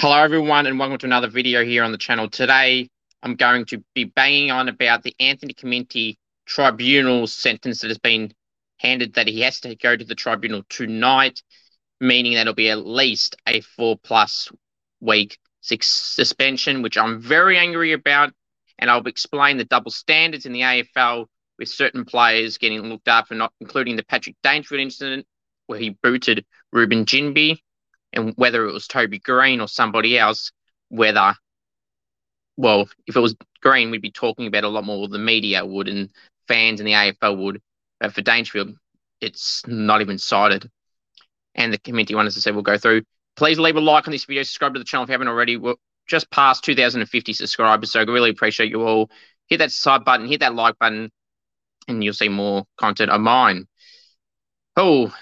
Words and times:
Hello, 0.00 0.16
everyone, 0.16 0.64
and 0.66 0.78
welcome 0.78 0.96
to 0.98 1.06
another 1.06 1.26
video 1.26 1.64
here 1.64 1.82
on 1.82 1.90
the 1.90 1.98
channel. 1.98 2.30
Today, 2.30 2.88
I'm 3.20 3.34
going 3.34 3.64
to 3.64 3.82
be 3.96 4.04
banging 4.04 4.52
on 4.52 4.68
about 4.68 5.02
the 5.02 5.12
Anthony 5.18 5.54
Caminiti 5.54 6.18
tribunal 6.46 7.26
sentence 7.26 7.80
that 7.80 7.88
has 7.88 7.98
been 7.98 8.32
handed 8.76 9.14
that 9.14 9.26
he 9.26 9.40
has 9.40 9.58
to 9.62 9.74
go 9.74 9.96
to 9.96 10.04
the 10.04 10.14
tribunal 10.14 10.62
tonight, 10.68 11.42
meaning 12.00 12.34
that 12.34 12.42
it'll 12.42 12.54
be 12.54 12.70
at 12.70 12.86
least 12.86 13.34
a 13.48 13.60
four 13.60 13.98
plus 13.98 14.48
week 15.00 15.36
suspension, 15.62 16.82
which 16.82 16.96
I'm 16.96 17.20
very 17.20 17.58
angry 17.58 17.90
about. 17.90 18.32
And 18.78 18.88
I'll 18.92 19.04
explain 19.04 19.56
the 19.56 19.64
double 19.64 19.90
standards 19.90 20.46
in 20.46 20.52
the 20.52 20.60
AFL 20.60 21.26
with 21.58 21.70
certain 21.70 22.04
players 22.04 22.56
getting 22.58 22.82
looked 22.82 23.08
and 23.08 23.38
not 23.40 23.52
including 23.60 23.96
the 23.96 24.04
Patrick 24.04 24.36
Dangerfield 24.44 24.80
incident 24.80 25.26
where 25.66 25.80
he 25.80 25.90
booted 25.90 26.46
Reuben 26.70 27.04
Ginbey 27.04 27.58
and 28.12 28.34
whether 28.36 28.66
it 28.66 28.72
was 28.72 28.86
Toby 28.86 29.18
Greene 29.18 29.60
or 29.60 29.68
somebody 29.68 30.18
else, 30.18 30.52
whether, 30.88 31.34
well, 32.56 32.88
if 33.06 33.16
it 33.16 33.20
was 33.20 33.36
Greene, 33.62 33.90
we'd 33.90 34.02
be 34.02 34.10
talking 34.10 34.46
about 34.46 34.64
a 34.64 34.68
lot 34.68 34.84
more 34.84 35.08
the 35.08 35.18
media 35.18 35.64
would 35.64 35.88
and 35.88 36.10
fans 36.46 36.80
in 36.80 36.86
the 36.86 36.92
AFL 36.92 37.38
would. 37.38 37.60
But 38.00 38.14
for 38.14 38.22
Dangerfield, 38.22 38.76
it's 39.20 39.66
not 39.66 40.00
even 40.00 40.18
cited. 40.18 40.70
And 41.54 41.72
the 41.72 41.78
committee 41.78 42.14
wanted 42.14 42.32
to 42.32 42.40
say 42.40 42.50
we'll 42.50 42.62
go 42.62 42.78
through. 42.78 43.02
Please 43.36 43.58
leave 43.58 43.76
a 43.76 43.80
like 43.80 44.06
on 44.06 44.12
this 44.12 44.24
video, 44.24 44.42
subscribe 44.42 44.74
to 44.74 44.78
the 44.78 44.84
channel 44.84 45.04
if 45.04 45.08
you 45.08 45.12
haven't 45.12 45.28
already. 45.28 45.56
We're 45.56 45.74
just 46.06 46.30
past 46.30 46.64
2,050 46.64 47.32
subscribers, 47.32 47.92
so 47.92 48.00
I 48.00 48.04
really 48.04 48.30
appreciate 48.30 48.70
you 48.70 48.82
all. 48.82 49.10
Hit 49.46 49.58
that 49.58 49.70
sub 49.70 50.04
button, 50.04 50.26
hit 50.26 50.40
that 50.40 50.54
like 50.54 50.78
button, 50.78 51.10
and 51.86 52.02
you'll 52.02 52.14
see 52.14 52.28
more 52.28 52.64
content 52.78 53.10
of 53.10 53.20
mine. 53.20 53.66
Oh, 54.76 55.12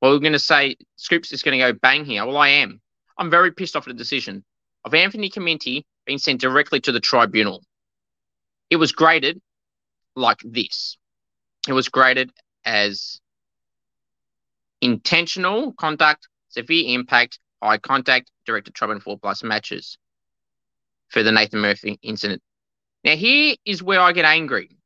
well, 0.00 0.12
we're 0.12 0.18
going 0.18 0.32
to 0.32 0.38
say 0.38 0.76
Scoops 0.96 1.32
is 1.32 1.42
going 1.42 1.58
to 1.58 1.72
go 1.72 1.78
bang 1.80 2.04
here. 2.04 2.24
Well, 2.24 2.36
I 2.36 2.48
am. 2.48 2.80
I'm 3.18 3.30
very 3.30 3.52
pissed 3.52 3.76
off 3.76 3.86
at 3.86 3.94
the 3.94 3.98
decision 3.98 4.44
of 4.84 4.94
Anthony 4.94 5.28
Caminiti 5.28 5.84
being 6.06 6.18
sent 6.18 6.40
directly 6.40 6.80
to 6.80 6.92
the 6.92 7.00
tribunal. 7.00 7.62
It 8.70 8.76
was 8.76 8.92
graded 8.92 9.40
like 10.16 10.38
this. 10.44 10.96
It 11.68 11.72
was 11.72 11.88
graded 11.88 12.30
as 12.64 13.20
intentional 14.80 15.72
conduct, 15.72 16.28
severe 16.48 16.94
impact, 16.94 17.38
eye 17.60 17.78
contact, 17.78 18.30
directed 18.46 18.74
tribunal 18.74 19.00
four 19.00 19.18
plus 19.18 19.42
matches 19.42 19.98
for 21.08 21.22
the 21.22 21.32
Nathan 21.32 21.60
Murphy 21.60 21.98
incident. 22.02 22.42
Now, 23.04 23.16
here 23.16 23.56
is 23.64 23.82
where 23.82 24.00
I 24.00 24.12
get 24.12 24.24
angry. 24.24 24.78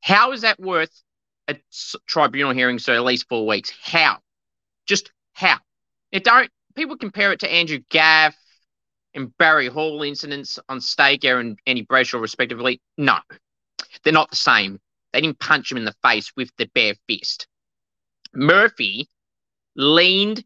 How 0.00 0.32
is 0.32 0.40
that 0.40 0.58
worth 0.58 1.02
a 1.48 1.56
tribunal 2.06 2.52
hearing, 2.52 2.78
so 2.78 2.94
at 2.94 3.04
least 3.04 3.28
four 3.28 3.46
weeks. 3.46 3.72
How? 3.82 4.18
Just 4.86 5.12
how? 5.32 5.58
It 6.12 6.24
don't. 6.24 6.50
People 6.74 6.96
compare 6.96 7.32
it 7.32 7.40
to 7.40 7.52
Andrew 7.52 7.80
Gaff 7.90 8.36
and 9.14 9.36
Barry 9.38 9.68
Hall 9.68 10.02
incidents 10.02 10.58
on 10.68 10.80
Staker 10.80 11.38
and 11.38 11.58
Andy 11.66 11.84
Brayshaw, 11.84 12.20
respectively. 12.20 12.80
No, 12.98 13.18
they're 14.04 14.12
not 14.12 14.30
the 14.30 14.36
same. 14.36 14.78
They 15.12 15.20
didn't 15.20 15.38
punch 15.38 15.70
him 15.70 15.78
in 15.78 15.84
the 15.84 15.94
face 16.02 16.32
with 16.36 16.50
the 16.58 16.66
bare 16.74 16.94
fist. 17.08 17.46
Murphy 18.34 19.08
leaned, 19.74 20.44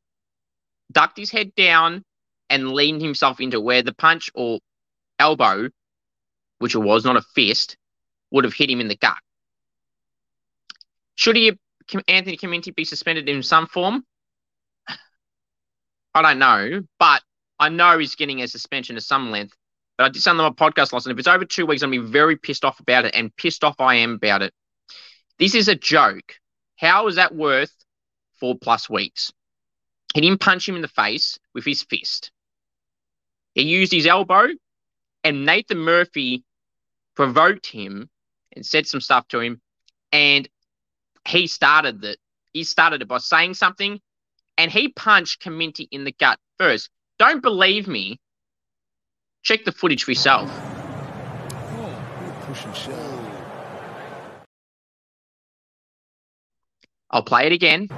ducked 0.93 1.19
his 1.19 1.31
head 1.31 1.55
down, 1.57 2.05
and 2.49 2.73
leaned 2.73 3.03
himself 3.03 3.41
into 3.41 3.61
where 3.61 3.83
the 3.83 3.95
punch 3.95 4.31
or 4.35 4.61
elbow, 5.19 5.69
which 6.59 6.75
it 6.75 6.79
was, 6.79 7.05
not 7.05 7.17
a 7.17 7.23
fist, 7.35 7.77
would 8.31 8.45
have 8.45 8.55
hit 8.55 8.71
him 8.71 8.81
in 8.81 8.89
the 8.89 8.97
gut. 8.97 9.19
Should 11.21 11.37
he, 11.37 11.53
Anthony 12.09 12.39
Caminiti, 12.39 12.75
be 12.75 12.87
suspended 12.87 13.29
in 13.29 13.43
some 13.43 13.67
form? 13.67 14.07
I 16.15 16.23
don't 16.23 16.39
know, 16.39 16.81
but 16.99 17.23
I 17.59 17.69
know 17.69 17.99
he's 17.99 18.15
getting 18.15 18.41
a 18.41 18.49
suspension 18.49 18.97
of 18.97 19.03
some 19.03 19.31
length. 19.31 19.55
But 19.99 20.05
I 20.05 20.09
did 20.09 20.23
something 20.23 20.43
on 20.43 20.57
my 20.59 20.71
podcast 20.71 20.95
last 20.95 21.07
night. 21.07 21.13
If 21.13 21.19
it's 21.19 21.29
over 21.29 21.45
two 21.45 21.67
weeks, 21.67 21.83
I'm 21.83 21.91
gonna 21.91 22.05
be 22.05 22.11
very 22.11 22.37
pissed 22.37 22.65
off 22.65 22.81
about 22.81 23.05
it, 23.05 23.15
and 23.15 23.37
pissed 23.37 23.65
off 23.65 23.83
I 23.83 23.97
am 23.97 24.13
about 24.13 24.41
it. 24.41 24.55
This 25.39 25.55
is 25.55 25.69
a 25.69 25.75
joke. 25.75 26.37
How 26.77 27.07
is 27.07 27.17
that 27.17 27.35
worth 27.35 27.75
four 28.39 28.57
plus 28.59 28.89
weeks? 28.89 29.31
He 30.15 30.23
didn't 30.23 30.41
punch 30.41 30.67
him 30.67 30.77
in 30.77 30.81
the 30.81 30.89
face 30.89 31.39
with 31.53 31.67
his 31.67 31.83
fist. 31.83 32.33
He 33.55 33.65
used 33.65 33.93
his 33.93 34.07
elbow, 34.07 34.49
and 35.23 35.45
Nathan 35.45 35.81
Murphy 35.81 36.45
provoked 37.15 37.67
him 37.67 38.09
and 38.57 38.65
said 38.65 38.87
some 38.87 39.03
stuff 39.03 39.29
to 39.29 39.41
him. 39.41 39.61
And 40.13 40.49
he 41.27 41.47
started 41.47 42.03
that. 42.03 42.19
He 42.53 42.65
started 42.65 43.03
it 43.03 43.09
by 43.09 43.19
saying 43.19 43.55
something, 43.55 44.01
and 44.59 44.71
he 44.71 44.89
punched 44.89 45.43
Caminiti 45.43 45.87
in 45.91 46.05
the 46.05 46.13
gut 46.13 46.39
first. 46.59 46.91
Don't 47.19 47.43
believe 47.43 47.87
me? 47.87 48.19
Check 49.43 49.65
the 49.65 49.73
footage 49.73 50.05
for 50.05 50.11
yourself. 50.11 50.51
I'll 57.11 57.23
play 57.23 57.47
it 57.47 57.53
again. 57.53 57.89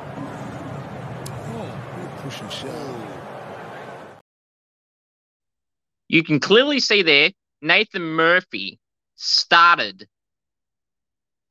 You 6.09 6.23
can 6.23 6.41
clearly 6.41 6.81
see 6.81 7.03
there 7.03 7.31
Nathan 7.63 8.03
Murphy 8.03 8.79
started 9.17 10.09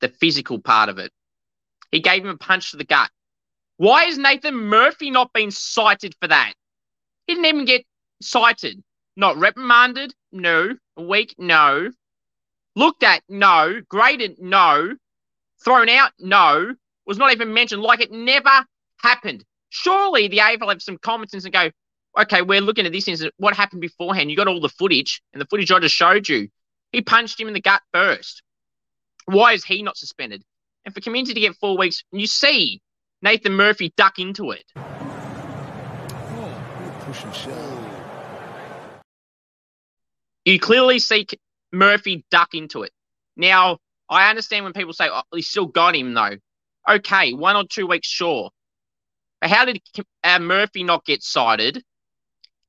the 0.02 0.10
physical 0.10 0.60
part 0.60 0.90
of 0.90 0.98
it. 0.98 1.12
He 1.92 2.00
gave 2.00 2.24
him 2.24 2.30
a 2.30 2.38
punch 2.38 2.72
to 2.72 2.78
the 2.78 2.84
gut. 2.84 3.10
Why 3.78 4.06
is 4.06 4.18
Nathan 4.18 4.56
Murphy 4.56 5.12
not 5.12 5.34
being 5.34 5.52
cited 5.52 6.16
for 6.22 6.28
that? 6.28 6.54
He 7.28 7.34
didn't 7.34 7.46
even 7.46 7.66
get 7.66 7.86
cited. 8.22 8.84
Not 9.16 9.38
reprimanded? 9.38 10.14
No. 10.32 10.76
Weak? 10.98 11.36
No. 11.38 11.90
Looked 12.76 13.04
at? 13.04 13.24
No. 13.28 13.82
Graded? 13.90 14.38
No. 14.40 14.96
Thrown 15.64 15.90
out? 15.90 16.12
No. 16.20 16.76
Was 17.06 17.18
not 17.18 17.32
even 17.32 17.54
mentioned 17.54 17.82
like 17.82 18.02
it 18.02 18.12
never 18.12 18.66
happened. 18.98 19.44
Surely 19.70 20.28
the 20.28 20.38
AFL 20.38 20.70
have 20.70 20.82
some 20.82 20.98
common 20.98 21.28
sense 21.28 21.46
and 21.46 21.54
go, 21.54 21.72
okay, 22.20 22.42
we're 22.42 22.62
looking 22.62 22.86
at 22.86 22.92
this 22.92 23.08
incident. 23.08 23.34
What 23.38 23.56
happened 23.56 23.82
beforehand? 23.82 24.30
You 24.30 24.38
got 24.38 24.48
all 24.48 24.60
the 24.60 24.70
footage, 24.70 25.22
and 25.34 25.42
the 25.42 25.46
footage 25.46 25.72
I 25.72 25.80
just 25.80 25.96
showed 25.96 26.28
you. 26.28 26.50
He 26.92 27.02
punched 27.02 27.40
him 27.40 27.48
in 27.48 27.54
the 27.54 27.62
gut 27.62 27.82
first. 27.94 28.44
Why 29.26 29.54
is 29.54 29.64
he 29.64 29.82
not 29.82 29.98
suspended? 29.98 30.44
And 30.86 30.94
for 30.94 31.02
Caminiti 31.02 31.34
to 31.34 31.40
get 31.40 31.56
four 31.56 31.78
weeks, 31.78 32.04
you 32.12 32.28
see 32.28 32.82
Nathan 33.22 33.54
Murphy 33.54 33.94
duck 33.96 34.20
into 34.20 34.52
it. 34.52 34.64
You 40.46 40.60
clearly 40.60 41.00
see 41.00 41.28
Murphy 41.72 42.26
duck 42.32 42.54
into 42.54 42.84
it. 42.84 42.92
Now, 43.36 43.78
I 44.10 44.30
understand 44.30 44.66
when 44.66 44.74
people 44.74 44.94
say, 44.94 45.08
oh, 45.12 45.40
still 45.40 45.68
got 45.68 45.96
him, 45.96 46.14
though. 46.14 46.38
Okay, 46.90 47.34
one 47.34 47.56
or 47.56 47.64
two 47.64 47.86
weeks, 47.88 48.08
sure. 48.08 48.50
But 49.40 49.50
how 49.52 49.66
did 49.66 49.82
uh, 50.24 50.40
Murphy 50.40 50.84
not 50.84 51.06
get 51.06 51.24
cited? 51.24 51.84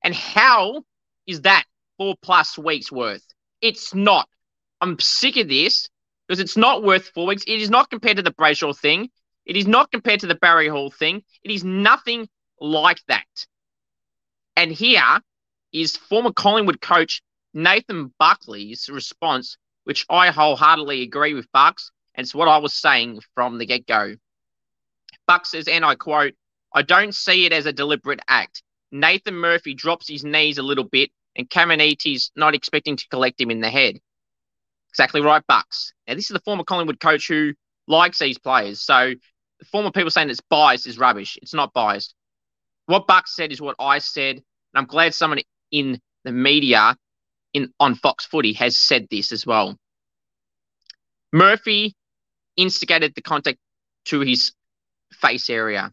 And 0.05 0.15
how 0.15 0.83
is 1.27 1.43
that 1.43 1.65
four 1.97 2.15
plus 2.21 2.59
weeks 2.59 2.93
worth? 2.93 3.25
It's 3.61 3.95
not. 3.95 4.29
I'm 4.81 4.99
sick 4.99 5.37
of 5.37 5.49
this 5.49 5.89
because 6.33 6.41
it's 6.41 6.57
not 6.57 6.83
worth 6.83 7.09
four 7.09 7.27
weeks. 7.27 7.45
It 7.47 7.61
is 7.61 7.69
not 7.69 7.91
compared 7.91 8.17
to 8.17 8.23
the 8.23 8.33
Brayshaw 8.33 8.75
thing. 8.75 9.11
It 9.45 9.55
is 9.55 9.67
not 9.67 9.93
compared 9.93 10.21
to 10.21 10.27
the 10.27 10.35
Barry 10.35 10.67
Hall 10.67 10.91
thing. 10.91 11.23
It 11.43 11.51
is 11.51 11.63
nothing 11.63 12.27
like 12.59 13.03
that. 13.09 13.27
And 14.57 14.73
here 14.73 15.21
is 15.75 15.95
former 15.95 16.33
Collingwood 16.33 16.81
coach 16.81 17.21
Nathan 17.53 18.15
Buckley's 18.19 18.89
response, 18.89 19.59
which 19.85 20.07
I 20.09 20.31
wholeheartedly 20.31 21.03
agree 21.03 21.35
with 21.35 21.53
Bucks. 21.53 21.91
And 22.15 22.25
it's 22.25 22.35
what 22.35 22.49
I 22.49 22.57
was 22.57 22.73
saying 22.73 23.21
from 23.35 23.59
the 23.59 23.67
get 23.67 23.87
go. 23.87 24.15
Buck 25.27 25.45
says, 25.45 25.69
and 25.69 25.85
I 25.85 25.97
quote, 25.97 26.33
I 26.73 26.81
don't 26.81 27.15
see 27.15 27.45
it 27.45 27.53
as 27.53 27.67
a 27.67 27.75
deliberate 27.75 28.21
act. 28.27 28.63
Nathan 28.91 29.35
Murphy 29.35 29.75
drops 29.75 30.09
his 30.09 30.25
knees 30.25 30.57
a 30.57 30.63
little 30.63 30.85
bit, 30.85 31.11
and 31.37 31.51
Caminiti's 31.51 32.33
not 32.35 32.55
expecting 32.55 32.97
to 32.97 33.09
collect 33.09 33.39
him 33.39 33.51
in 33.51 33.61
the 33.61 33.69
head. 33.69 33.99
Exactly 34.93 35.23
right, 35.23 35.43
Bucks. 35.47 35.95
Now, 36.07 36.15
this 36.15 36.31
is 36.31 36.35
the 36.35 36.41
former 36.41 36.65
Collingwood 36.65 37.01
coach 37.01 37.27
who 37.29 37.55
likes 37.89 38.19
these 38.19 38.39
players. 38.39 38.83
So, 38.83 39.15
the 39.59 39.65
former 39.67 39.91
people 39.91 40.11
saying 40.11 40.29
it's 40.29 40.41
biased 40.51 40.87
is 40.87 40.99
rubbish. 40.99 41.39
It's 41.41 41.55
not 41.55 41.73
biased. 41.73 42.15
What 42.87 43.07
Bucks 43.07 43.35
said 43.35 43.53
is 43.53 43.61
what 43.61 43.77
I 43.79 43.99
said. 43.99 44.37
And 44.37 44.43
I'm 44.75 44.87
glad 44.87 45.15
someone 45.15 45.41
in 45.71 46.01
the 46.25 46.33
media 46.33 46.97
in 47.55 47.73
on 47.81 47.95
Fox 47.95 48.25
Footy 48.27 48.53
has 48.55 48.77
said 48.77 49.07
this 49.11 49.33
as 49.33 49.47
well. 49.47 49.77
Murphy 51.33 51.95
instigated 52.57 53.15
the 53.15 53.23
contact 53.23 53.59
to 54.07 54.21
his 54.21 54.53
face 55.13 55.49
area, 55.49 55.93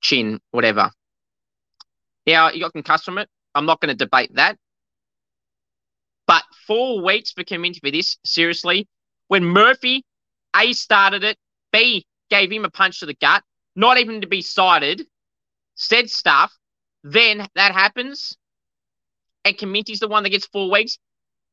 chin, 0.00 0.40
whatever. 0.50 0.90
Now, 2.26 2.50
he 2.50 2.60
got 2.60 2.72
concussed 2.72 3.04
from 3.04 3.18
it. 3.18 3.28
I'm 3.54 3.66
not 3.66 3.80
going 3.80 3.88
to 3.88 3.96
debate 3.96 4.34
that. 4.34 4.56
But 6.28 6.44
four 6.68 7.02
weeks 7.04 7.32
for 7.32 7.44
Caminiti 7.44 7.80
for 7.80 7.90
this, 7.90 8.18
seriously. 8.24 8.88
When 9.28 9.44
Murphy, 9.44 10.04
A, 10.54 10.72
started 10.74 11.24
it, 11.24 11.38
B, 11.72 12.06
gave 12.30 12.52
him 12.52 12.64
a 12.66 12.70
punch 12.70 13.00
to 13.00 13.06
the 13.06 13.14
gut, 13.14 13.42
not 13.76 13.98
even 13.98 14.20
to 14.22 14.28
be 14.28 14.42
cited, 14.42 15.06
said 15.76 16.10
stuff, 16.10 16.52
then 17.04 17.48
that 17.56 17.72
happens. 17.72 18.36
and 19.44 19.56
Caminiti's 19.56 20.00
the 20.00 20.08
one 20.08 20.22
that 20.24 20.30
gets 20.30 20.46
four 20.46 20.70
weeks. 20.70 20.98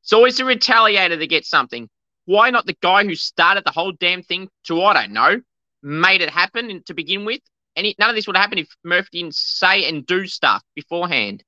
It's 0.04 0.13
always 0.13 0.38
the 0.38 0.44
retaliator 0.44 1.18
that 1.19 1.28
gets 1.30 1.50
something. 1.50 1.89
Why 2.25 2.50
not 2.51 2.66
the 2.66 2.78
guy 2.81 3.06
who 3.06 3.16
started 3.16 3.63
the 3.66 3.71
whole 3.71 3.94
damn 3.94 4.24
thing 4.24 4.50
to, 4.66 4.81
I 4.83 4.94
don't 4.94 5.13
know, 5.13 5.42
made 5.81 6.21
it 6.21 6.30
happen 6.30 6.83
to 6.86 6.94
begin 6.94 7.25
with? 7.25 7.42
And 7.75 7.88
none 8.00 8.10
of 8.10 8.16
this 8.16 8.28
would 8.28 8.38
happen 8.38 8.57
if 8.60 8.69
Murphy 8.83 9.10
didn't 9.21 9.36
say 9.36 9.88
and 9.89 10.06
do 10.06 10.28
stuff 10.28 10.63
beforehand. 10.75 11.44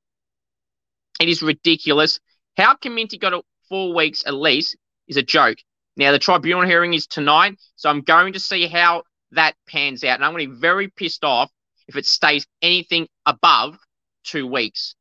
It 1.19 1.29
is 1.29 1.41
ridiculous. 1.41 2.19
How 2.57 2.73
Caminiti 2.73 3.19
got 3.19 3.45
four 3.69 3.93
weeks 3.93 4.23
at 4.25 4.33
least 4.33 4.75
is 5.07 5.17
a 5.17 5.21
joke. 5.21 5.59
Now, 5.95 6.11
the 6.11 6.19
tribunal 6.19 6.65
hearing 6.65 6.93
is 6.93 7.07
tonight, 7.07 7.57
so 7.75 7.89
I'm 7.89 8.01
going 8.01 8.33
to 8.33 8.39
see 8.39 8.67
how 8.67 9.03
that 9.31 9.55
pans 9.67 10.03
out. 10.03 10.15
And 10.15 10.25
I'm 10.25 10.31
going 10.33 10.47
to 10.47 10.53
be 10.53 10.59
very 10.59 10.89
pissed 10.89 11.23
off 11.23 11.51
if 11.87 11.95
it 11.95 12.05
stays 12.05 12.45
anything 12.61 13.07
above 13.25 13.77
two 14.23 14.47
weeks. 14.47 14.95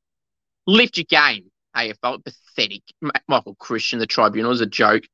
Lift 0.66 0.96
your 0.96 1.04
game, 1.04 1.50
AFL. 1.76 2.24
Pathetic. 2.24 2.82
Michael 3.28 3.54
Christian, 3.56 3.98
the 3.98 4.06
tribunal 4.06 4.52
is 4.52 4.60
a 4.60 4.66
joke. 4.66 5.04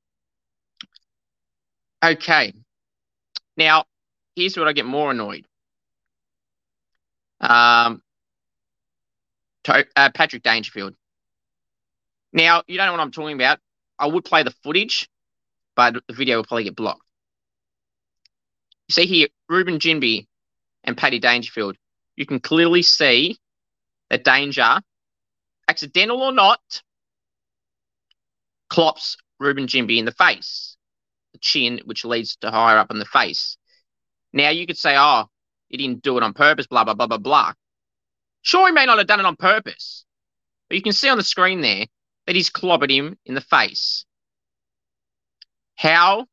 Okay. 2.05 2.53
Now, 3.57 3.85
here's 4.35 4.57
what 4.57 4.69
I 4.69 4.73
get 4.73 4.87
more 4.87 5.11
annoyed. 5.11 5.47
Um, 7.41 8.03
to, 9.65 9.85
uh, 9.97 10.11
Patrick 10.15 10.43
Dangerfield. 10.43 10.95
Now, 12.33 12.63
you 12.67 12.77
don't 12.77 12.87
know 12.87 12.93
what 12.93 13.01
I'm 13.01 13.11
talking 13.11 13.35
about. 13.35 13.59
I 13.99 14.07
would 14.07 14.25
play 14.25 14.43
the 14.43 14.55
footage, 14.63 15.09
but 15.77 15.95
the 16.09 16.15
video 16.15 16.37
will 16.37 16.45
probably 16.45 16.65
get 16.65 16.77
blocked. 16.77 17.03
You 18.89 18.93
see 18.95 19.07
here, 19.07 19.29
Reuben 19.49 19.79
Ginbey 19.79 20.27
and 20.85 20.97
Paddy 20.97 21.19
Dangerfield. 21.19 21.77
You 22.17 22.27
can 22.27 22.41
clearly 22.41 22.83
see 22.83 23.39
that 24.11 24.25
Danger, 24.25 24.81
accidental 25.69 26.23
or 26.23 26.33
not, 26.33 26.61
clops 28.69 29.17
Reuben 29.39 29.67
Ginbey 29.67 29.99
in 29.99 30.05
the 30.05 30.13
face, 30.13 30.77
the 31.33 31.39
chin, 31.39 31.81
which 31.85 32.05
leads 32.05 32.37
to 32.37 32.51
higher 32.51 32.79
up 32.79 32.91
in 32.91 32.99
the 32.99 33.05
face. 33.05 33.57
Now 34.33 34.51
you 34.51 34.67
could 34.67 34.79
say, 34.79 34.95
oh, 34.97 35.27
he 35.69 35.77
didn't 35.77 36.03
do 36.03 36.17
it 36.17 36.23
on 36.23 36.33
purpose, 36.33 36.67
blah, 36.67 36.85
blah, 36.85 36.95
blah, 36.95 37.07
blah, 37.07 37.19
blah. 37.19 37.53
Sure, 38.43 38.67
he 38.67 38.73
may 38.73 38.87
not 38.87 38.99
have 38.99 39.07
done 39.07 39.21
it 39.21 39.27
on 39.27 39.37
purpose, 39.37 40.05
but 40.69 40.77
you 40.77 40.83
can 40.83 40.93
see 40.93 41.09
on 41.09 41.19
the 41.19 41.25
screen 41.25 41.61
there 41.61 41.87
that 42.33 42.37
he's 42.37 42.49
clobbered 42.49 42.91
him 42.91 43.19
in 43.27 43.35
the 43.35 43.43
face. 43.43 44.07
How 45.75 46.27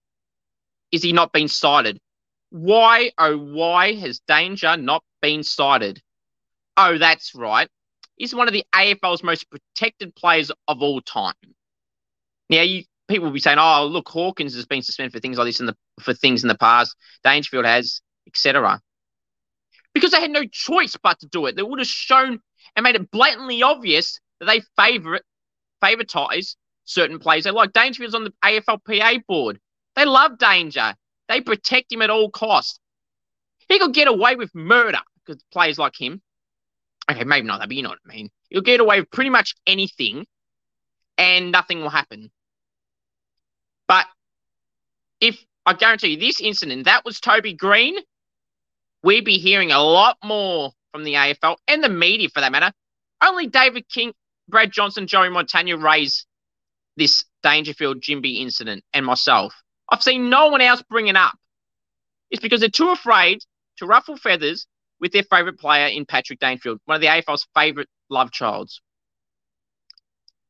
is 0.93 1.03
he 1.03 1.11
not 1.11 1.33
being 1.33 1.49
cited? 1.49 1.99
Why, 2.51 3.11
oh, 3.17 3.37
why 3.37 3.95
has 3.95 4.21
Danger 4.21 4.77
not 4.77 5.03
been 5.21 5.43
cited? 5.43 6.01
Oh, 6.77 6.97
that's 6.97 7.35
right. 7.35 7.67
He's 8.15 8.33
one 8.33 8.47
of 8.47 8.53
the 8.53 8.63
AFL's 8.73 9.23
most 9.23 9.47
protected 9.49 10.15
players 10.15 10.53
of 10.69 10.81
all 10.81 11.01
time. 11.01 11.33
Now, 12.49 12.61
you 12.61 12.85
people 13.09 13.25
will 13.25 13.33
be 13.33 13.41
saying, 13.41 13.57
"Oh, 13.59 13.85
look, 13.85 14.07
Hawkins 14.07 14.55
has 14.55 14.65
been 14.65 14.81
suspended 14.81 15.11
for 15.11 15.19
things 15.19 15.37
like 15.37 15.47
this 15.47 15.59
in 15.59 15.65
the 15.65 15.75
for 15.99 16.13
things 16.13 16.43
in 16.45 16.47
the 16.47 16.57
past. 16.57 16.95
Dangerfield 17.25 17.65
has, 17.65 17.99
etc." 18.25 18.81
Because 19.93 20.11
they 20.11 20.21
had 20.21 20.31
no 20.31 20.45
choice 20.45 20.95
but 21.03 21.19
to 21.19 21.27
do 21.27 21.45
it. 21.47 21.57
They 21.57 21.63
would 21.63 21.79
have 21.79 21.87
shown 21.89 22.39
and 22.77 22.83
made 22.83 22.95
it 22.95 23.11
blatantly 23.11 23.63
obvious 23.63 24.21
that 24.39 24.45
they 24.45 24.61
favour 24.81 25.19
favouritize 25.83 26.55
certain 26.85 27.19
players. 27.19 27.43
They 27.43 27.51
like 27.51 27.73
Dangerfield's 27.73 28.15
on 28.15 28.23
the 28.23 28.33
AFLPA 28.43 29.25
board. 29.27 29.59
They 29.95 30.05
love 30.05 30.37
Danger. 30.37 30.95
They 31.27 31.41
protect 31.41 31.91
him 31.91 32.01
at 32.01 32.09
all 32.09 32.29
costs. 32.29 32.79
He 33.67 33.79
could 33.79 33.93
get 33.93 34.07
away 34.07 34.35
with 34.35 34.53
murder 34.55 34.99
because 35.25 35.43
players 35.51 35.77
like 35.77 35.93
him. 35.99 36.21
Okay, 37.09 37.23
maybe 37.23 37.47
not 37.47 37.59
that, 37.59 37.69
but 37.69 37.75
you 37.75 37.83
know 37.83 37.89
what 37.89 37.99
I 38.07 38.13
mean. 38.13 38.29
He'll 38.49 38.61
get 38.61 38.79
away 38.79 38.99
with 38.99 39.11
pretty 39.11 39.29
much 39.29 39.55
anything, 39.67 40.25
and 41.17 41.51
nothing 41.51 41.81
will 41.81 41.89
happen. 41.89 42.31
But 43.87 44.05
if 45.19 45.43
I 45.65 45.73
guarantee 45.73 46.09
you 46.09 46.17
this 46.17 46.41
incident, 46.41 46.85
that 46.85 47.05
was 47.05 47.19
Toby 47.19 47.53
Greene, 47.53 47.97
we'd 49.03 49.25
be 49.25 49.37
hearing 49.37 49.71
a 49.71 49.81
lot 49.81 50.17
more 50.23 50.71
from 50.91 51.03
the 51.03 51.13
AFL 51.13 51.57
and 51.67 51.83
the 51.83 51.89
media 51.89 52.29
for 52.29 52.41
that 52.41 52.51
matter. 52.51 52.71
Only 53.23 53.47
David 53.47 53.87
King, 53.89 54.13
Brad 54.49 54.71
Johnson, 54.71 55.07
Joey 55.07 55.29
Montagna 55.29 55.81
raised 55.81 56.25
this 56.97 57.25
Dangerfield 57.43 58.01
Ginbey 58.01 58.41
incident 58.41 58.83
and 58.93 59.05
myself. 59.05 59.53
I've 59.89 60.03
seen 60.03 60.29
no 60.29 60.49
one 60.49 60.61
else 60.61 60.83
bring 60.89 61.07
it 61.07 61.15
up. 61.15 61.37
It's 62.29 62.41
because 62.41 62.59
they're 62.59 62.69
too 62.69 62.89
afraid 62.91 63.39
to 63.77 63.85
ruffle 63.85 64.17
feathers 64.17 64.67
with 64.99 65.11
their 65.11 65.23
favourite 65.23 65.57
player 65.57 65.87
in 65.87 66.05
Patrick 66.05 66.39
Dangerfield, 66.39 66.79
one 66.85 66.95
of 66.95 67.01
the 67.01 67.07
AFL's 67.07 67.47
favourite 67.55 67.87
love 68.09 68.31
childs. 68.31 68.81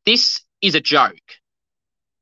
This 0.06 0.42
is 0.62 0.76
a 0.76 0.82
joke. 0.82 1.14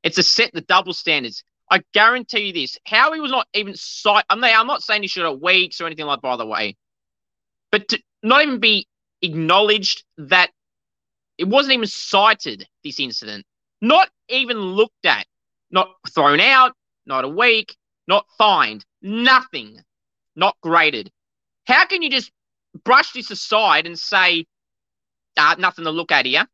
It's 0.04 0.18
a 0.18 0.24
set 0.24 0.52
the 0.54 0.62
double 0.62 0.94
standards. 0.94 1.44
I 1.70 1.82
guarantee 1.94 2.48
you 2.48 2.54
this. 2.54 2.78
Howie 2.86 3.20
was 3.20 3.32
not 3.32 3.48
even 3.54 3.76
sight. 3.76 4.26
I'm, 4.30 4.44
I'm 4.44 4.68
not 4.68 4.84
saying 4.84 5.02
he 5.02 5.08
should 5.08 5.26
have 5.26 5.40
weeks 5.42 5.82
or 5.82 5.86
anything 5.86 6.06
like. 6.06 6.22
By 6.22 6.38
the 6.38 6.46
way, 6.46 6.78
but 7.72 7.88
to 7.90 8.00
not 8.24 8.44
even 8.44 8.60
be 8.60 8.88
acknowledged 9.22 10.04
that 10.18 10.52
it 11.38 11.48
wasn't 11.48 11.74
even 11.74 11.88
cited. 11.88 12.68
This 12.84 13.00
incident, 13.00 13.46
not 13.82 14.10
even 14.30 14.58
looked 14.58 15.06
at, 15.06 15.26
not 15.72 15.90
thrown 16.10 16.40
out, 16.40 16.74
not 17.06 17.26
a 17.26 17.30
week, 17.30 17.76
not 18.08 18.26
fined, 18.38 18.86
nothing, 19.02 19.80
not 20.36 20.56
graded. 20.62 21.12
How 21.66 21.86
can 21.86 22.02
you 22.02 22.10
just 22.10 22.32
brush 22.84 23.12
this 23.12 23.32
aside 23.32 23.86
and 23.86 23.98
say, 23.98 24.46
uh, 25.36 25.56
nothing 25.60 25.86
to 25.86 25.92
look 25.92 26.12
at 26.12 26.26
here? 26.26 26.48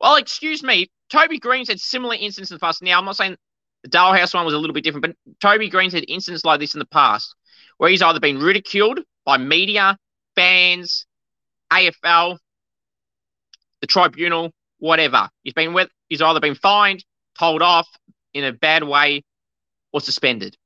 Well, 0.00 0.16
excuse 0.16 0.62
me, 0.62 0.90
Toby 1.10 1.38
Greene's 1.38 1.68
had 1.68 1.80
similar 1.80 2.14
incidents 2.14 2.50
in 2.50 2.56
the 2.56 2.60
past. 2.60 2.82
Now, 2.82 2.98
I'm 2.98 3.04
not 3.04 3.16
saying 3.16 3.36
the 3.82 3.88
Dale 3.88 4.10
one 4.32 4.44
was 4.44 4.54
a 4.54 4.58
little 4.58 4.74
bit 4.74 4.84
different, 4.84 5.06
but 5.06 5.40
Toby 5.40 5.68
Greene's 5.68 5.92
had 5.92 6.04
incidents 6.08 6.44
like 6.44 6.60
this 6.60 6.74
in 6.74 6.78
the 6.78 6.86
past 6.86 7.34
where 7.78 7.90
he's 7.90 8.02
either 8.02 8.20
been 8.20 8.38
ridiculed 8.38 9.00
by 9.24 9.38
media, 9.38 9.96
fans, 10.34 11.06
AFL, 11.72 12.38
the 13.80 13.86
tribunal, 13.86 14.52
whatever. 14.78 15.28
He's 15.42 15.54
been 15.54 15.72
with, 15.72 15.90
he's 16.08 16.22
either 16.22 16.40
been 16.40 16.54
fined, 16.54 17.04
told 17.38 17.62
off 17.62 17.88
in 18.34 18.44
a 18.44 18.52
bad 18.52 18.84
way, 18.84 19.24
or 19.92 20.00
suspended. 20.00 20.56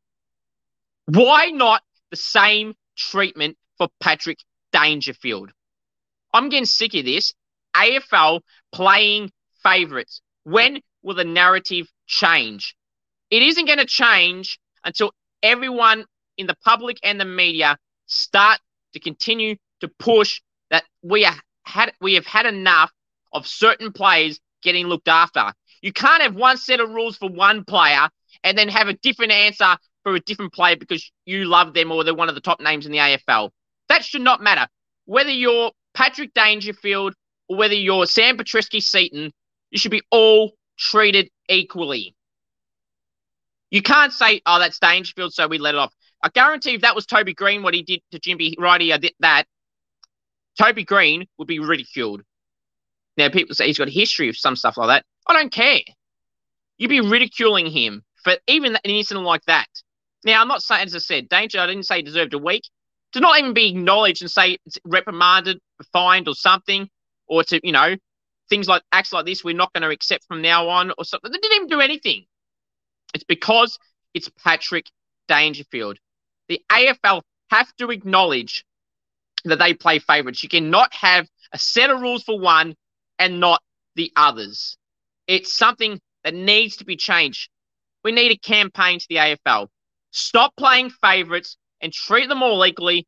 Why 1.07 1.47
not 1.47 1.83
the 2.11 2.17
same 2.17 2.75
treatment 2.97 3.57
for 3.79 3.89
Patrick 4.01 4.39
Dangerfield? 4.73 5.53
I'm 6.33 6.49
getting 6.49 6.67
sick 6.67 6.95
of 6.95 7.05
this. 7.05 7.35
AFL 7.75 8.41
playing 8.73 9.31
favourites. 9.63 10.21
When 10.45 10.81
will 11.03 11.15
the 11.15 11.25
narrative 11.25 11.87
change? 12.07 12.77
It 13.31 13.43
isn't 13.43 13.67
going 13.67 13.79
to 13.79 13.87
change 13.87 14.59
until 14.85 15.13
everyone 15.43 16.05
in 16.37 16.47
the 16.47 16.57
public 16.65 16.99
and 17.03 17.21
the 17.21 17.25
media 17.25 17.77
start 18.07 18.59
to 18.93 19.01
continue 19.01 19.57
to 19.81 19.89
push 19.99 20.41
that 20.71 20.85
we 21.03 21.25
are 21.25 21.37
had 21.65 21.93
we 22.01 22.15
have 22.15 22.27
had 22.27 22.47
enough 22.47 22.93
of 23.33 23.47
certain 23.47 23.93
players 23.93 24.41
getting 24.63 24.87
looked 24.87 25.09
after. 25.09 25.53
You 25.81 25.93
can't 25.93 26.23
have 26.23 26.35
one 26.35 26.57
set 26.57 26.81
of 26.81 26.91
rules 26.91 27.17
for 27.17 27.29
one 27.29 27.65
player 27.65 28.09
and 28.45 28.57
then 28.57 28.69
have 28.69 28.89
a 28.89 28.95
different 28.95 29.33
answer 29.33 29.77
for 30.03 30.15
a 30.15 30.21
different 30.21 30.53
player 30.53 30.77
because 30.77 31.11
you 31.25 31.45
love 31.45 31.75
them 31.75 31.93
or 31.93 32.05
they're 32.05 32.15
one 32.15 32.29
of 32.29 32.35
the 32.35 32.41
top 32.41 32.61
names 32.61 32.87
in 32.87 32.93
the 32.93 32.99
AFL. 32.99 33.51
That 33.89 34.05
should 34.05 34.23
not 34.23 34.43
matter. 34.43 34.67
Whether 35.05 35.31
you're 35.31 35.73
Patrick 35.95 36.33
Dangerfield 36.35 37.15
or 37.49 37.57
whether 37.57 37.75
you're 37.75 38.07
Sam 38.07 38.37
Petrevski-Seton, 38.37 39.33
you 39.71 39.79
should 39.79 39.91
be 39.91 40.03
all 40.11 40.53
treated 40.79 41.31
equally. 41.49 42.15
You 43.71 43.83
can't 43.83 44.13
say, 44.13 44.43
oh, 44.45 44.59
that's 44.59 44.79
Dangerfield, 44.79 45.33
so 45.33 45.49
we 45.49 45.59
let 45.59 45.75
it 45.75 45.79
off. 45.79 45.93
I 46.23 46.29
guarantee 46.29 46.75
if 46.75 46.83
that 46.83 46.95
was 46.95 47.07
Toby 47.07 47.35
Greene, 47.35 47.63
what 47.63 47.75
he 47.75 47.83
did 47.83 48.01
to 48.13 48.21
Ginbey 48.21 48.55
right 48.59 48.81
here, 48.81 48.99
that, 49.21 49.47
Toby 50.59 50.85
Greene 50.85 51.27
would 51.39 51.49
be 51.49 51.59
ridiculed. 51.59 52.23
Now, 53.17 53.29
people 53.29 53.55
say 53.55 53.67
he's 53.67 53.79
got 53.79 53.89
a 53.89 53.93
history 53.93 54.29
of 54.29 54.37
some 54.37 54.57
stuff 54.57 54.77
like 54.77 54.89
that. 54.89 55.05
I 55.27 55.35
don't 55.35 55.53
care. 55.53 55.81
You'd 56.79 56.89
be 56.89 57.01
ridiculing 57.01 57.67
him 57.67 58.03
for 58.23 58.35
even 58.47 58.75
an 58.77 58.81
incident 58.85 59.27
like 59.27 59.45
that. 59.47 59.69
Now, 60.25 60.41
I'm 60.41 60.49
not 60.49 60.63
saying, 60.63 60.87
as 60.87 60.95
I 60.95 60.99
said, 60.99 61.29
Danger, 61.29 61.59
I 61.61 61.67
didn't 61.67 61.85
say 61.85 61.97
he 61.97 62.03
deserved 62.03 62.35
a 62.35 62.39
week. 62.39 62.63
To 63.13 63.21
not 63.21 63.39
even 63.39 63.53
be 63.53 63.69
acknowledged 63.69 64.23
and 64.23 64.31
say 64.31 64.57
it's 64.65 64.79
reprimanded, 64.85 65.59
fined, 65.93 66.29
or 66.29 66.35
something, 66.35 66.89
or 67.27 67.45
to, 67.45 67.61
you 67.63 67.73
know, 67.73 67.97
things 68.49 68.69
like 68.69 68.83
acts 68.91 69.13
like 69.13 69.27
this, 69.27 69.45
we're 69.45 69.55
not 69.55 69.73
going 69.75 69.83
to 69.83 69.91
accept 69.91 70.25
from 70.25 70.41
now 70.41 70.69
on, 70.69 70.93
or 70.97 71.05
something. 71.05 71.31
They 71.31 71.39
didn't 71.39 71.57
even 71.57 71.69
do 71.69 71.81
anything. 71.81 72.25
It's 73.13 73.25
because 73.25 73.79
it's 74.15 74.31
Patrick 74.43 74.87
Dangerfield. 75.29 75.99
The 76.49 76.63
AFL 76.71 77.21
have 77.51 77.75
to 77.77 77.91
acknowledge 77.91 78.65
that 79.45 79.59
they 79.59 79.75
play 79.75 79.99
favourites. 79.99 80.43
You 80.43 80.49
cannot 80.49 80.95
have 80.95 81.27
a 81.53 81.59
set 81.59 81.91
of 81.91 82.01
rules 82.01 82.23
for 82.23 82.39
one 82.39 82.77
and 83.23 83.39
not 83.39 83.63
the 83.95 84.11
others. 84.17 84.77
It's 85.29 85.55
something 85.55 86.01
that 86.25 86.35
needs 86.35 86.77
to 86.79 86.85
be 86.85 86.97
changed. 86.97 87.49
We 88.03 88.11
need 88.11 88.33
a 88.33 88.37
campaign 88.37 88.99
to 88.99 89.07
the 89.09 89.17
AFL. 89.17 89.69
Stop 90.11 90.55
playing 90.57 90.91
favourites 90.91 91.57
and 91.81 91.93
treat 91.93 92.29
them 92.29 92.43
all 92.43 92.67
equally. 92.67 93.07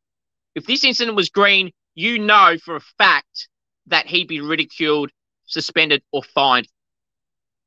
If 0.55 0.65
this 0.65 0.85
incident 0.85 1.17
was 1.17 1.29
Greene, 1.29 1.71
you 1.95 2.17
know 2.17 2.55
for 2.63 2.77
a 2.77 2.81
fact 2.97 3.49
that 3.87 4.07
he'd 4.07 4.29
be 4.29 4.39
ridiculed 4.39 5.11
suspended 5.47 6.01
or 6.13 6.23
fined. 6.23 6.69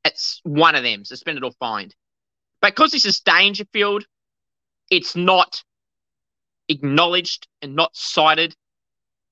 It's 0.03 0.41
one 0.43 0.73
of 0.73 0.81
them, 0.81 1.05
suspended 1.05 1.43
or 1.43 1.51
fined. 1.59 1.93
But 2.61 2.75
because 2.75 2.91
this 2.91 3.05
is 3.05 3.19
Dangerfield, 3.19 4.05
it's 4.89 5.15
not 5.15 5.63
acknowledged 6.67 7.47
and 7.61 7.75
not 7.75 7.95
cited. 7.95 8.55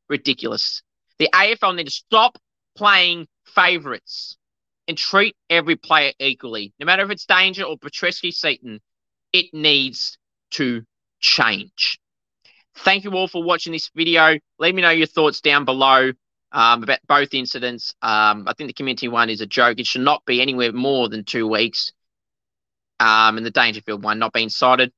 Ridiculous. 0.08 0.84
The 1.18 1.30
AFL 1.34 1.76
need 1.76 1.86
to 1.86 1.92
stop 1.92 2.38
playing 2.78 3.28
favourites 3.46 4.38
and 4.88 4.98
treat 4.98 5.36
every 5.50 5.76
player 5.76 6.14
equally. 6.20 6.74
No 6.80 6.86
matter 6.86 7.04
if 7.04 7.10
it's 7.10 7.26
Danger 7.26 7.64
or 7.64 7.78
Petrevski-Seton, 7.78 8.80
it 9.34 9.54
needs 9.54 10.18
to 10.52 10.84
change. 11.20 12.00
Thank 12.76 13.04
you 13.04 13.12
all 13.12 13.28
for 13.28 13.44
watching 13.44 13.74
this 13.74 13.90
video. 13.96 14.38
Let 14.60 14.74
me 14.74 14.82
know 14.82 14.92
your 14.92 15.08
thoughts 15.08 15.42
down 15.42 15.66
below 15.66 16.12
um, 16.52 16.84
about 16.84 17.00
both 17.08 17.34
incidents. 17.34 17.94
Um, 18.02 18.48
I 18.48 18.54
think 18.54 18.74
the 18.74 18.84
Caminiti 18.84 19.12
one 19.12 19.30
is 19.30 19.42
a 19.42 19.48
joke. 19.48 19.80
It 19.80 19.88
should 19.88 20.02
not 20.02 20.24
be 20.26 20.42
anywhere 20.42 20.72
more 20.72 21.10
than 21.10 21.26
two 21.26 21.48
weeks. 21.48 21.92
Um, 23.00 23.38
and 23.38 23.46
the 23.46 23.52
Dangerfield 23.52 24.04
one 24.04 24.20
not 24.20 24.34
being 24.34 24.50
cited. 24.50 24.92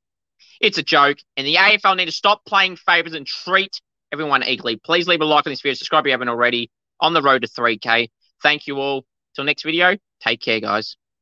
It's 0.62 0.77
a 0.77 0.83
joke. 0.83 1.17
And 1.38 1.48
the 1.48 1.55
AFL 1.55 1.98
need 1.98 2.05
to 2.05 2.12
stop 2.12 2.45
playing 2.45 2.75
favourites 2.75 3.15
and 3.15 3.25
treat 3.25 3.81
everyone 4.12 4.43
equally. 4.43 4.75
Please 4.75 5.07
leave 5.07 5.21
a 5.21 5.25
like 5.25 5.48
on 5.48 5.51
this 5.51 5.62
video. 5.62 5.74
Subscribe 5.74 6.05
if 6.05 6.07
you 6.07 6.12
haven't 6.12 6.29
already. 6.29 6.69
On 7.01 7.13
the 7.13 7.22
road 7.22 7.41
to 7.41 7.48
3K. 7.48 8.10
Thank 8.41 8.68
you 8.68 8.79
all. 8.79 9.06
Till 9.36 9.46
next 9.46 9.63
video, 9.63 9.98
take 10.22 10.41
care, 10.41 10.60
guys. 10.60 10.98